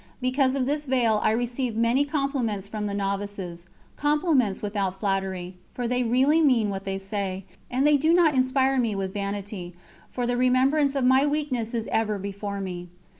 [0.19, 3.67] Because of this veil I receive many compliments from the novices
[3.97, 8.79] compliments without flattery, for they really mean what they say; and they do not inspire
[8.79, 9.75] me with vanity,
[10.09, 12.89] for the remembrance of my weakness is ever before me.